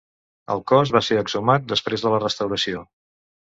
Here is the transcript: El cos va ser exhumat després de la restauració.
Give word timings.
El 0.53 0.61
cos 0.71 0.93
va 0.95 1.01
ser 1.07 1.17
exhumat 1.23 1.67
després 1.75 2.07
de 2.07 2.15
la 2.15 2.23
restauració. 2.25 2.83